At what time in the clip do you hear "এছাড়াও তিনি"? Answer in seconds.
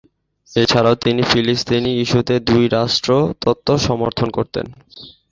0.51-1.21